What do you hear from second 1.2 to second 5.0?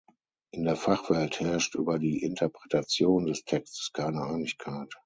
herrscht über die Interpretation des Textes keine Einigkeit.